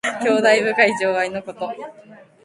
[0.23, 1.71] 兄弟の深い情愛のこと。